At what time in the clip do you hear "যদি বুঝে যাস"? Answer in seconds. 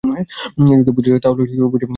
0.79-1.19